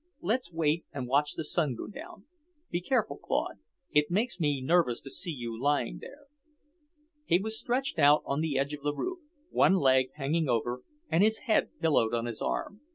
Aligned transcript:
"Let's 0.21 0.51
wait 0.51 0.83
and 0.91 1.05
watch 1.05 1.33
the 1.33 1.43
sun 1.43 1.75
go 1.75 1.85
down. 1.85 2.25
Be 2.71 2.81
careful, 2.81 3.17
Claude. 3.19 3.59
It 3.91 4.09
makes 4.09 4.39
me 4.39 4.59
nervous 4.59 4.99
to 5.01 5.11
see 5.11 5.29
you 5.29 5.55
lying 5.55 5.99
there." 5.99 6.25
He 7.23 7.37
was 7.37 7.59
stretched 7.59 7.99
out 7.99 8.23
on 8.25 8.41
the 8.41 8.57
edge 8.57 8.73
of 8.73 8.81
the 8.81 8.95
roof, 8.95 9.19
one 9.51 9.75
leg 9.75 10.07
hanging 10.15 10.49
over, 10.49 10.81
and 11.11 11.23
his 11.23 11.41
head 11.45 11.69
pillowed 11.79 12.15
on 12.15 12.25
his 12.25 12.41
arm. 12.41 12.81